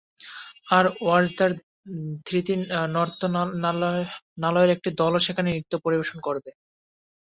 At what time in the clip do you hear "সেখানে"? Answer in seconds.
5.27-5.49